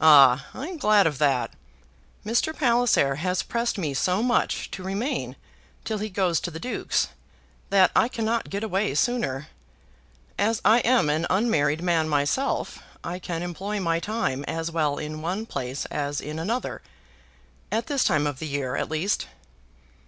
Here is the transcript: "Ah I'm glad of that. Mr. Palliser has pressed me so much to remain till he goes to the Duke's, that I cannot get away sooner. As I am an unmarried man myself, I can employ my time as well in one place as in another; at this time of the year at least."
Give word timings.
"Ah 0.00 0.46
I'm 0.54 0.76
glad 0.76 1.08
of 1.08 1.18
that. 1.18 1.50
Mr. 2.24 2.56
Palliser 2.56 3.16
has 3.16 3.42
pressed 3.42 3.76
me 3.78 3.94
so 3.94 4.22
much 4.22 4.70
to 4.70 4.84
remain 4.84 5.34
till 5.84 5.98
he 5.98 6.08
goes 6.08 6.38
to 6.38 6.52
the 6.52 6.60
Duke's, 6.60 7.08
that 7.70 7.90
I 7.96 8.06
cannot 8.06 8.48
get 8.48 8.62
away 8.62 8.94
sooner. 8.94 9.48
As 10.38 10.60
I 10.64 10.78
am 10.86 11.10
an 11.10 11.26
unmarried 11.28 11.82
man 11.82 12.08
myself, 12.08 12.78
I 13.02 13.18
can 13.18 13.42
employ 13.42 13.80
my 13.80 13.98
time 13.98 14.44
as 14.44 14.70
well 14.70 14.98
in 14.98 15.20
one 15.20 15.46
place 15.46 15.84
as 15.86 16.20
in 16.20 16.38
another; 16.38 16.80
at 17.72 17.88
this 17.88 18.04
time 18.04 18.28
of 18.28 18.38
the 18.38 18.46
year 18.46 18.76
at 18.76 18.88
least." 18.88 19.26